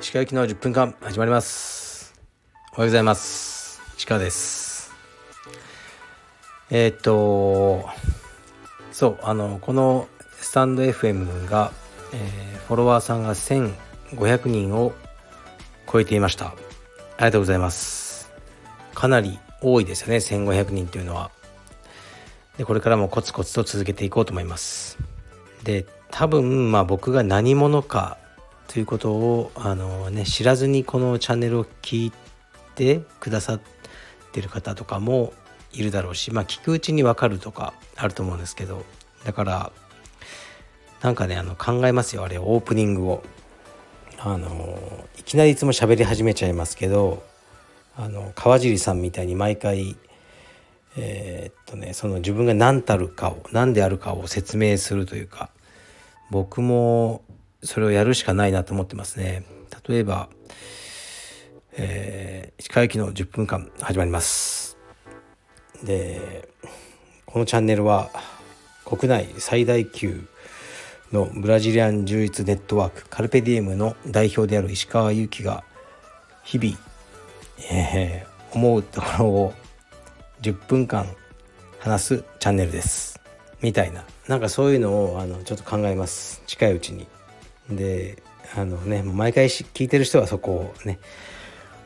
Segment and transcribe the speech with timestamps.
[0.00, 2.12] 石川行きの10分間始まります。
[2.72, 3.80] おはようございます。
[3.96, 4.90] 石川です。
[6.70, 7.88] えー、っと
[8.90, 11.70] そうあのこのスタンド FM が、
[12.12, 14.92] えー、フォロワーさんが1500人を
[15.90, 16.46] 超えていました。
[16.46, 16.54] あ
[17.20, 18.32] りがとうございます。
[18.92, 20.16] かなり多いですよね。
[20.16, 21.30] 1500人というのは。
[22.60, 24.98] でこれからもコツコツと続けていこうと思います。
[25.64, 28.18] で多分まあ僕が何者か
[28.68, 32.12] ということをあの、ね、知らずにこのチャンネルを聞い
[32.74, 33.60] てくださっ
[34.32, 35.32] てる方とかも
[35.72, 38.84] いるだろうしまあ聞くうちに分かるとかあると思うんですけど
[39.24, 39.72] だから
[41.00, 43.22] なんかねあの考えますよあれオープニングを。
[44.18, 47.22] あのいきなりいつも喋り始めちゃいますけど
[47.96, 49.96] あの川尻さんみたいに毎回
[51.02, 55.50] えー、っとねその自分が何たるかを何であるかを説明するというか
[56.30, 57.22] 僕も
[57.62, 59.44] それをやるしかないなと思ってますね。
[59.88, 60.28] 例えば、
[61.72, 64.76] えー、石川駅の10分間始まります。
[65.82, 66.48] で
[67.24, 68.10] このチャンネルは
[68.84, 70.28] 国内最大級
[71.12, 75.64] のブラジリアン充実ネットワークカルペディエムの代表である石川祐希が
[76.44, 76.76] 日々、
[77.72, 79.54] えー、思うところを
[80.42, 81.06] 10分間
[81.78, 83.20] 話すチャンネルです。
[83.62, 84.04] みたいな。
[84.28, 86.42] なんかそういうのをあのちょっと考えます。
[86.46, 87.06] 近いうちに。
[87.70, 88.22] で
[88.56, 90.98] あのね毎回聞いてる人はそこをね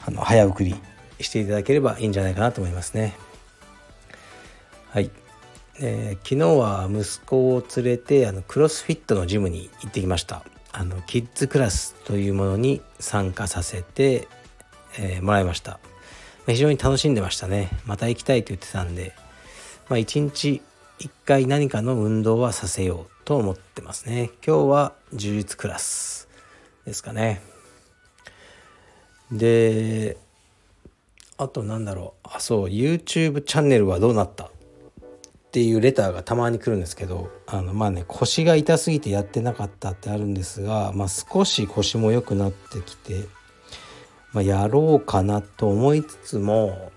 [0.06, 0.75] あの早送り
[1.20, 3.14] していただければいいんじゃないかなと思いますね。
[4.91, 5.10] はい。
[5.80, 10.44] えー、昨日は息子を連れてあのクロスフィットのジムに行ってきました。
[10.72, 14.28] あのキッズクラスというものに参加させて、
[14.98, 15.78] えー、もらいました。
[16.47, 17.70] 非常に楽しんでましたね。
[17.87, 19.14] また行きたいと言ってたんで、
[19.89, 20.62] まあ、1日
[21.00, 24.31] 1回何かの運動はさせようと思ってますね。
[24.47, 26.28] 今日は充実クラス
[26.84, 27.42] ですかね。
[29.33, 30.16] で
[31.37, 32.28] あとなんだろう。
[32.34, 34.50] あそう YouTube チャンネルはどうなったっ
[35.50, 37.31] ていうレターがたまに来るんですけど。
[37.47, 43.26] あのまあね腰が痛すぎてやってなかったってあるんですが、まあ、少し腰も良くなってきて、
[44.34, 46.91] まあ、やろうかなと思いつつも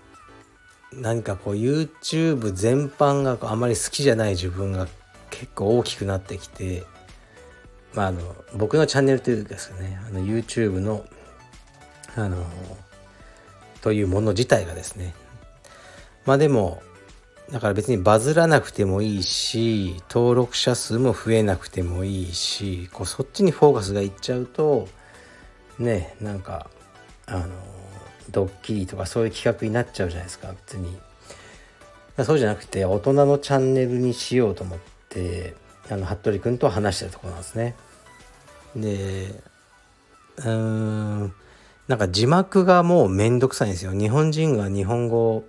[0.92, 4.88] 何かこう YouTube 全般があまり好きじゃない自分が
[5.30, 6.84] 結構大きくなってきて、
[7.94, 8.20] まあ、あの
[8.56, 11.06] 僕のチャンネルというかですねあの YouTube の
[12.16, 12.44] あの
[13.80, 15.14] というもの自体がですね。
[16.26, 16.82] まあでも
[17.52, 24.88] だから別にバズらなくてもいいし登録者数も増えなくてもいいしこうそっちにフォーカスがいっちゃうと
[25.78, 26.68] ねなんか
[27.28, 27.46] あの
[28.30, 30.98] ドッキリとかそういう企画になっちゃうじゃないですか別に。
[32.24, 34.78] そうじゃなくて大人のチャンネルにしようと思っ
[35.08, 35.54] て
[35.88, 37.76] あの服部君と話してるところなんですね。
[38.74, 39.40] で
[40.38, 41.32] うーん
[41.86, 43.92] なんか字幕がもうめんどくさいんですよ。
[43.92, 45.44] 日本人が日本語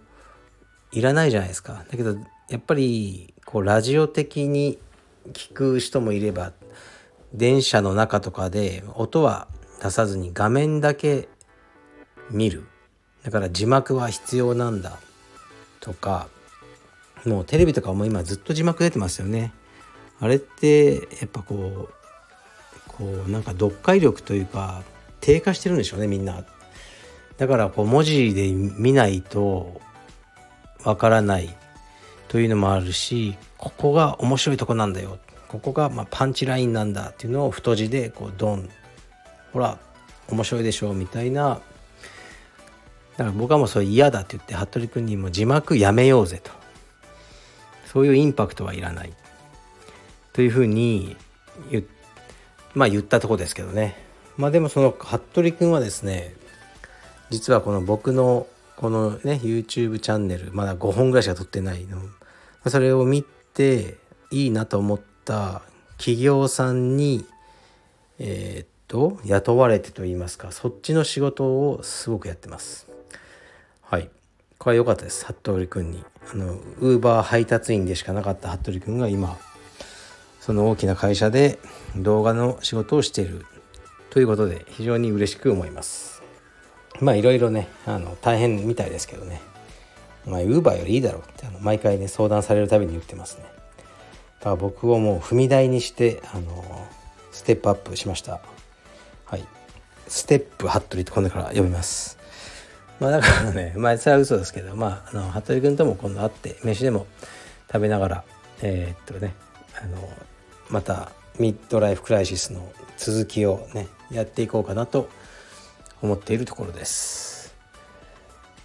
[0.91, 1.85] いらないじゃないですか。
[1.89, 2.15] だけど
[2.49, 4.77] やっぱりこうラジオ的に
[5.33, 6.53] 聞く人もいれば
[7.33, 9.47] 電車の中とかで音は
[9.81, 11.27] 出さずに画面だけ
[12.29, 12.63] 見る。
[13.23, 14.99] だから字幕は必要なんだ。
[15.79, 16.27] とか
[17.25, 19.53] もうテレビとかも今ずっと字幕出てますよね。
[20.19, 21.93] あれってやっぱこう
[22.87, 24.83] こうなんか読解力というか
[25.21, 26.43] 低下してるんでしょうねみんな。
[27.37, 29.81] だからこう文字で見ないと
[30.83, 31.55] わからない。
[32.27, 35.17] というのもあるしここが面白いとこなんだよ。
[35.47, 37.09] ここがまパンチラインなんだ。
[37.09, 38.69] っていうのを太字でこうドン。
[39.51, 39.79] ほら
[40.29, 41.59] 面白いでしょうみたいな
[43.19, 46.51] だから僕はもうそれ嫌だって言って服部君にも字幕やめようぜと。
[47.85, 49.11] そういうインパクトはいらない。
[50.31, 51.17] というふうに
[51.69, 51.85] 言,、
[52.73, 53.97] まあ、言ったとこですけどね。
[54.37, 56.33] まあでもその服部君はですね
[57.29, 58.47] 実はこの僕の
[58.77, 61.99] このね YouTube チャンネルまだ5本ぐらいしか撮ってないの。
[62.69, 63.97] それを見て
[64.31, 65.63] いいなと思った
[65.97, 67.25] 企業さんに
[68.17, 72.88] えー、っと雇われてと言いますかそっちの仕事をすごくやってます。
[73.89, 74.09] はい。
[74.59, 75.25] これは良かったです。
[75.25, 76.05] 服部君に。
[76.31, 79.35] あのウーバー配達員でしかなかった服部君が今
[80.39, 81.57] その大きな会社で
[81.95, 83.47] 動画の仕事をしている。
[84.11, 86.21] ということで非常に嬉しく思います。
[86.99, 89.41] まあいろいろねあの大変みたいですけどね。
[90.27, 91.21] まあウーバーよりいいだろう。
[91.21, 93.45] ってあの毎回ね相談されるたびに言ってますね。
[94.39, 96.87] だから僕をもう踏み台にしてあの
[97.31, 98.39] ステップアップしました。
[99.25, 99.43] はい。
[100.07, 102.18] ステップハットリって今度から読みます。
[102.99, 107.07] まあだからね まあそれは嘘ですけどまああの服部君とも今度会って飯でも
[107.71, 108.23] 食べながら
[108.61, 109.33] えー、っとね
[109.81, 110.09] あの
[110.69, 115.09] またミッドライフクライシスの続きをねやっていこうかなと
[116.01, 117.55] 思っているところです。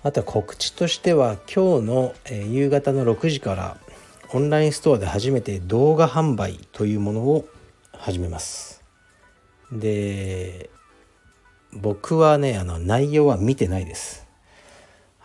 [0.02, 3.78] あと告知としては今日の、え、夕方の6時から
[4.34, 7.46] オンラインストアで初めて動画販売というものを
[7.92, 8.82] 始めます。
[9.72, 10.68] で
[11.72, 14.23] 僕はねあの内容は見てないです。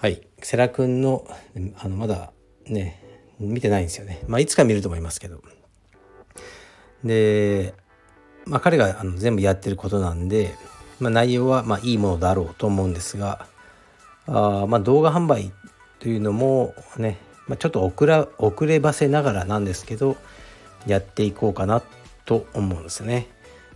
[0.01, 0.21] はい。
[0.41, 1.27] 世良くんの
[1.75, 2.31] あのまだ
[2.65, 3.03] ね
[3.37, 4.21] 見てないんですよね。
[4.27, 5.41] まあいつか見ると思いますけど。
[7.03, 7.73] で
[8.45, 10.55] まあ彼があの全部やってることなんで、
[11.01, 13.45] まあ、内容はまあいいものだろうと思うんですが
[14.25, 15.51] あまあ動画販売
[15.99, 17.17] というのもね、
[17.47, 20.15] まあ、ちょっと遅ら遅ればせながらなんですけど
[20.87, 21.83] やっていこうかな
[22.23, 23.27] と思うんですね。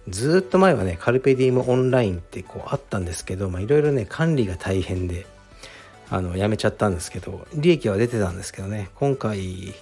[0.07, 5.32] ずっと前はねカルペディウムオンラインってこうあったんですけどいろいろね管理が大変で
[6.09, 9.73] あのやめちゃったんですけど利益は出てたんですけどね今回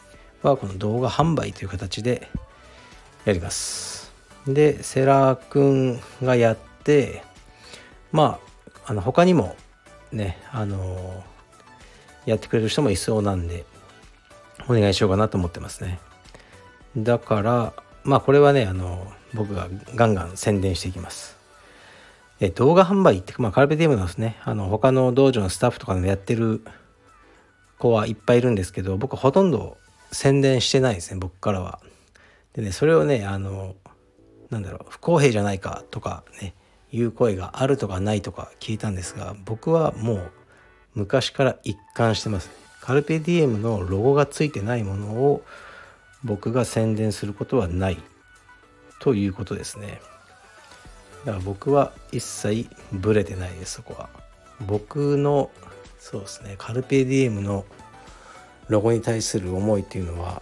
[0.43, 2.27] はこの動画販売という形で
[3.25, 4.11] やります
[4.47, 7.23] でセラくんがやって
[8.11, 8.39] ま
[8.85, 9.55] ああの他にも
[10.11, 11.23] ねあの
[12.25, 13.65] やってくれる人もいそうなんで
[14.67, 15.99] お願いしようかなと思ってますね
[16.97, 21.40] だからまあこれはねあの僕がガンガン宣伝していきます。
[22.41, 26.65] え動画販売って、まあ、カルペディウムのですねあの他の道場のスタッフとかでやってる
[27.77, 29.77] 子はいっぱいいるんですけど僕ほとんど
[30.11, 31.79] 宣伝してないですね僕からは。
[32.53, 33.75] でねそれをねあの
[34.49, 36.55] なんだろう不公平じゃないかとかね
[36.91, 40.31] いう声があるとかないとか聞いたんですが僕はもう
[40.95, 42.49] 昔から一貫してます、
[42.81, 45.41] カルペディエムのロゴがついてないものを
[46.25, 47.97] 僕が宣伝することはない
[48.99, 50.01] ということですね
[51.25, 54.09] だから僕は一切ブレてないですそこは。
[54.65, 55.49] 僕の
[55.99, 57.65] そうですねカルペディエムの
[58.69, 60.41] ロゴに対する思いっていうのは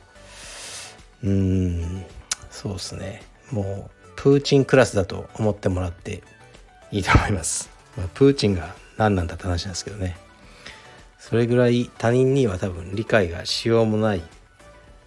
[1.23, 2.05] うーん
[2.49, 3.21] そうですね。
[3.51, 6.23] もうプーチンクラスだと思ってもらって
[6.91, 10.17] いいと思います、ま、プーチンが何なんだって話なんですけどね。
[11.17, 14.23] それぐらい他人には多分理解がしようもない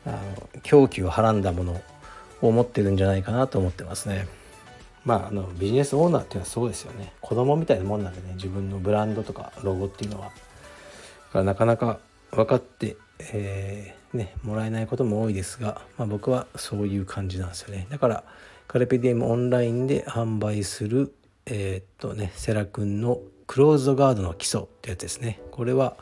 [0.07, 1.83] あの狂気をはらんだもの
[2.41, 4.27] を持ってるんじゃないかなと思ってますね。
[5.05, 7.13] まあ、あのビジネスオーナーっていうのはそうですよね。
[7.21, 8.35] 子供みたいなもんなんでね。
[8.35, 10.31] 自分のブランドとかロゴっていうのは。
[11.33, 11.99] かなかなか
[12.31, 17.87] 分かって、えー、ね、もらえないことも多いですが、まあ、僕はそういう感じなんですよね。
[17.91, 18.25] だから
[18.69, 21.13] カルペディエムオンラインで販売する
[21.47, 25.41] えー、っとねセラ君のクローズドガードの基礎ってやつですね。
[25.51, 25.97] これは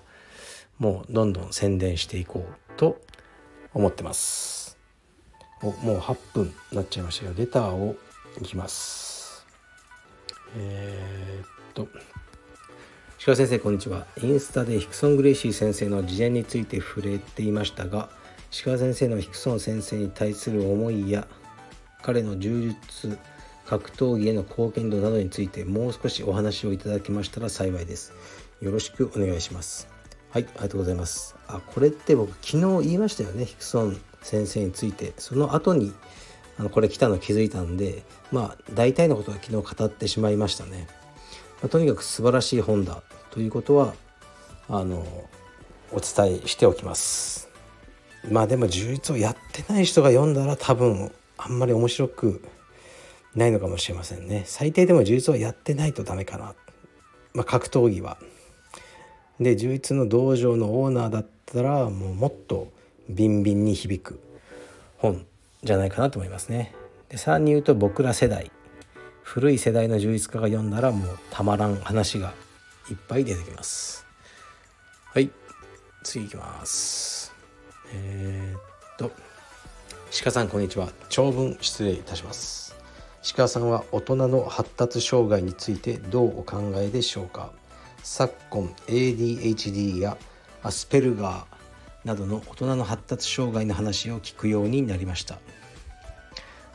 [0.79, 3.01] もうどんどん宣伝していこうと
[3.75, 4.79] 思ってます。
[5.63, 7.35] おもう8分なっちゃいましたよ。
[7.37, 7.97] レターを
[8.41, 9.47] いきます。
[10.57, 11.89] えー、っと。
[13.25, 14.07] 鹿先生こんにちは。
[14.23, 18.09] インスタでヒクソン・グレイシー先生の事前について触れていましたが
[18.65, 21.29] 鹿先生のヒクソン先生に対する思いや
[22.03, 23.19] 彼の柔術
[23.67, 28.13] 格闘技への貢献度などについてもう少しお話をいただけましたら幸いです。
[28.61, 29.89] よろしくお願いします。
[30.31, 31.37] はい、ありがとうございます。
[31.47, 35.13] あ、これって僕昨日言いましたよね、ヒクソン先生について。
[35.19, 35.93] その後に
[36.61, 40.87] あのこれ来たの気づいたんで、まあ大体のことは昨日語ってしまいましたね。
[41.63, 43.95] まあ、とにかく素晴らしい本だということは
[44.69, 44.99] あの
[45.91, 47.49] お伝えしておきます。
[48.31, 52.43] まあでも充実をやってない人が読んだら多分あんまり面白く
[53.35, 54.43] ないのかもしれませんね。
[54.45, 56.55] 最低でも充実をやってないとダメかな。
[57.33, 58.19] まあ格闘技は。
[59.41, 62.71] で充実の道場のオーナーだったらもうもっと
[63.09, 64.21] ビンビンに響く
[64.99, 65.25] 本
[65.63, 66.75] じゃないかなと思いますね。
[67.09, 68.51] でさらに言うと僕ら世代
[69.23, 72.33] 古い世代の充実家が読んだらもうたまらん話が
[72.91, 74.07] いっぱい出てきます。
[75.13, 75.31] はい
[76.03, 77.33] 次いきます。
[77.93, 78.61] えー、っ
[78.97, 79.11] と
[80.25, 82.75] 鹿さんこんにちは長文失礼いたします。
[83.37, 87.53] 鹿さんは大人の発達障害についてどうお考えでしょうか？
[88.03, 90.17] 昨今 ADHD や
[90.63, 91.60] アスペルガー
[92.05, 95.39] などの大人の発達障害の話を聞くようになりました。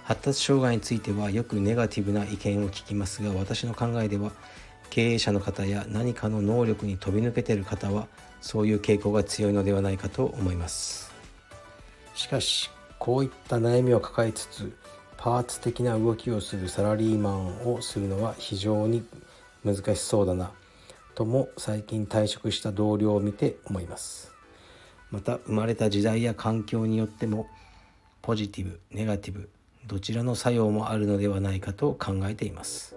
[0.03, 4.32] 発達障害についてはよくネガティブな意見を聞きますが私の考えでは
[4.91, 8.08] 経営者の方や何かの能力に飛び抜けている方は
[8.39, 11.12] そういう傾向が強いのではないかと思います。
[12.13, 14.72] しかしこういった悩みを抱えつつ
[15.17, 19.03] パーツ的な動きをするサラリーマンをするのは非常に
[19.63, 20.51] 難しそうだな
[21.15, 24.35] とも最近退職した同僚を見て思います。
[25.12, 27.47] また生まれた時代や環境によっても
[28.21, 29.50] ポジティブネガティブ
[29.85, 32.95] どちらの作用もあるのではないかと考えています。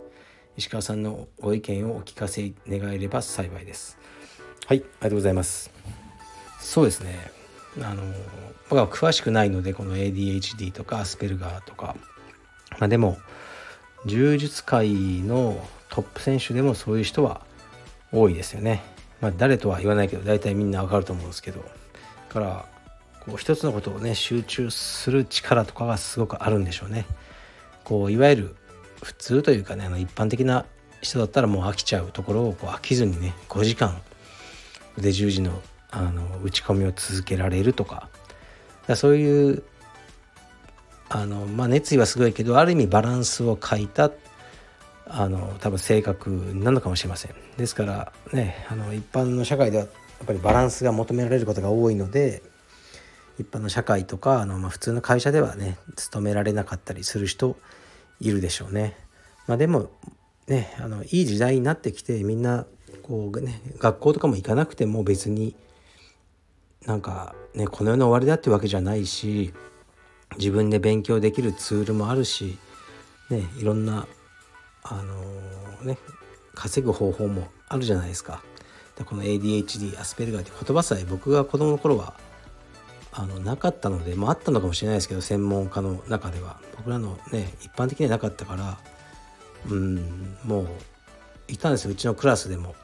[0.57, 3.99] 石川さんのご意見をお聞かせ願えれば幸いです。
[4.67, 5.71] はいありがとうございます。
[6.61, 7.31] そうですね。
[7.81, 8.03] あの
[8.69, 11.95] 僕は詳しくないのでこの ADHD とかアスペルガーとか、
[12.79, 13.19] まあ、でも
[14.07, 17.43] 柔術界のトップ選手でもそういう人は
[18.13, 18.83] 多いですよね。
[19.21, 21.61] まあ、誰とは言わないけど大体みんなわかると思うんですけど。
[21.61, 21.67] だ
[22.29, 22.67] から
[23.21, 27.07] こう一つのことをね集中する力とかがすごくあるんでしょうね。
[27.85, 28.57] こういわゆる
[29.03, 30.67] 普通というかねあの一般的な
[31.01, 34.01] 人だったらもう飽きちゃうところをこう飽きずにね5時間
[34.97, 38.09] 腕十字のあの打ち込みを続けられるとか
[38.87, 39.63] かそういう
[41.09, 44.11] あの、まあ、熱意はすごいけどある意味バランスを欠いた
[45.07, 49.87] あの多分性格なのかもしれませんですからねあの一般の社会では
[50.29, 52.43] ぱりバランスが求められることが多いので
[53.39, 57.57] 一般の社会とかあの、まあ、普通の会社ではね勤められなかったりする人
[58.21, 58.97] いるでしょうね。
[59.47, 59.91] まあ、でも
[60.47, 62.67] ねあのいい時代になってきてみんな
[63.03, 65.57] こう、ね、学校とかも行かなくても別に
[66.85, 69.55] なんかねこの世の終わりだっていうわけじゃないし
[70.37, 72.59] 自分で勉強できるツールもあるし、
[73.31, 74.07] ね、いろんな
[74.83, 75.99] あのー、ね
[76.55, 78.43] 稼ぐ方法もあるじゃないですか。
[78.99, 82.15] でこの ADHD アスペルガーって言葉さえ僕が子供の頃は
[83.13, 86.61] あのなかったので、まあ、あったのかもしれないですけど専門家の中では。
[86.77, 88.79] 僕らのね一般的にはなかったから
[89.69, 90.67] うんもう
[91.49, 91.93] いたんですよ。
[91.93, 92.75] うちのクラスでも。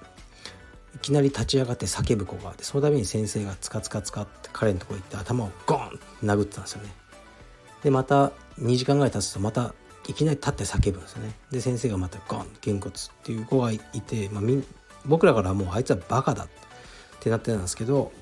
[0.94, 6.94] いきなり立ち上がって叫ぶ子があってその度に先生がツカツカツカって彼のとこ行って頭をゴンって殴ってたんですよね。
[7.82, 8.30] でまた
[8.60, 9.74] 2時間ぐらい経つとまた
[10.08, 11.34] いきなり立って叫ぶんですよね。
[11.50, 14.64] で先生がまたゴンげんこつっていう子がいて、まあ、み
[15.06, 16.48] 僕らからもうあいつはバカだっ
[17.20, 18.12] てなってたんですけど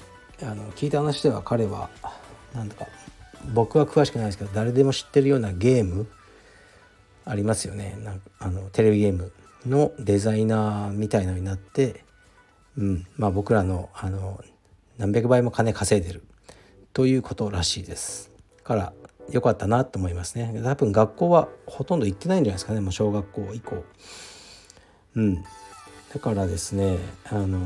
[0.42, 1.90] あの聞いた話では彼は
[2.54, 2.86] 何だか
[3.54, 6.08] 僕は詳しくないですけど誰でも知ってるようなゲーム
[7.24, 9.32] ありますよねなんかあのテレビゲーム
[9.66, 12.04] のデザイナーみたいのになって、
[12.76, 14.42] うんまあ、僕らのあの
[14.98, 16.24] 何百倍も金稼いでる
[16.92, 18.30] ということらしいです。
[18.62, 18.92] から
[19.30, 20.52] 良かったなと思いますね。
[20.62, 23.84] 多分学校はほとんど行ってないんじゃないですかねもう小学校以降。
[25.14, 25.44] うん、
[26.12, 26.98] だからですね
[27.30, 27.58] あの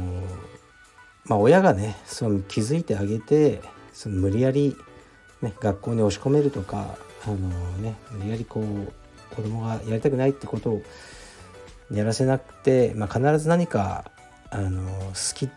[1.24, 3.60] まあ親がねその気づいてあげて
[3.92, 4.76] その無理やり、
[5.42, 7.36] ね、学校に押し込めるとかあの、
[7.78, 10.82] ね、無理やりこう子供がやりたくないってことを
[11.92, 14.10] やらせなくて、まあ、必ず何か
[14.50, 15.52] あの好き好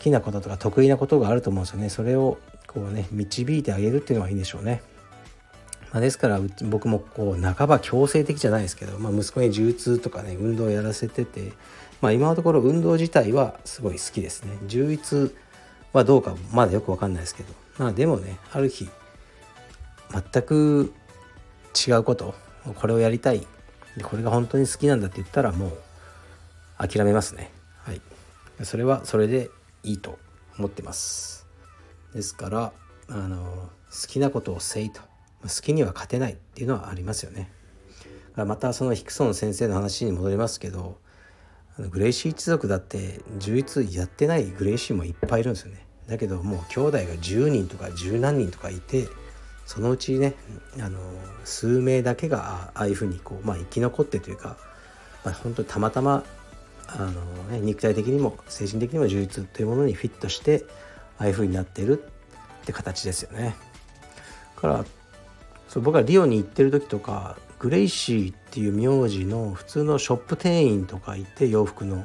[0.00, 1.90] きなこととか得意なことがあると思うんですよね。
[1.90, 4.82] それをこうね導いてあげるっていうのはいいんでしょうね。
[5.92, 11.52] まあ、ですから僕もこう半ば強制的じゃないですけど、まあ、息子に柔術とかね運動をやらせてて、
[12.04, 14.58] まあ、今のところ運動自体はすごい好きですね。
[14.66, 15.34] 充実
[15.94, 18.90] はどうかまだよく分かんないですけど、まあ、でもねある日
[20.10, 20.92] 全く
[21.74, 22.34] 違うこと
[22.74, 23.46] これをやりたい
[24.02, 25.72] これが本当に好きなんだって言ったらもう
[26.76, 27.50] 諦めますね。
[27.78, 28.02] はい、
[28.64, 29.48] それはそれで
[29.82, 30.18] いいと
[30.58, 31.46] 思ってます。
[32.12, 32.72] ですから
[33.08, 35.00] あの好きなことをせいと
[35.42, 37.50] 好きには勝てないっていうのはありますよね。
[38.36, 41.02] またそのヒクソン先生の話に戻りますけど
[41.78, 45.86] あのグレイシー一族だって柔術やってないグレイシーもいっぱいいるんですよね。
[46.08, 49.08] だけどもう兄弟が10人とか10何人とかいて
[49.66, 50.34] そのうちね
[50.78, 50.98] あの
[51.44, 54.56] 数名だけがああいうふうにこう、まあ、生き残ってというか、
[55.24, 56.22] まあ、本当にたまたま
[56.86, 57.10] あの、
[57.50, 60.64] ね、肉体的にも精神的にも柔術というものにフィットして
[61.18, 62.02] ああいうふうになってる
[62.62, 63.56] って形ですよね。
[64.56, 64.84] から
[65.68, 72.04] そう僕はリオに行ってる時とかグレイシーっていう名字の普通のショップ店員とかいて洋服の。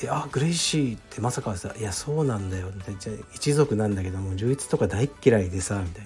[0.00, 6.04] で「あグレイシーってまさかさいやそうなんだよ」じゃ一族なんだけども充実とか大嫌いでさみたい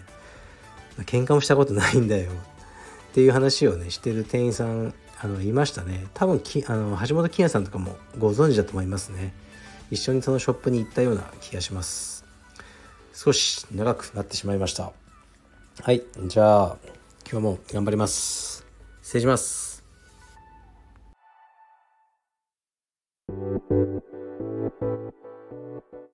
[0.99, 1.04] な。
[1.04, 2.30] 喧嘩もしたことないんだよ。
[2.30, 6.06] っていう話をねしてる店員さんあのいましたね。
[6.14, 9.35] 多分きあの橋本金也さんとかもご存知だと思いますね。
[9.90, 12.25] 一緒にそのショップに行ったような気がします。
[13.12, 14.92] 少し長くなってしまいました。
[15.83, 16.76] はいじゃあ
[17.31, 18.64] 今日も頑張ります。
[19.02, 19.85] 失礼します。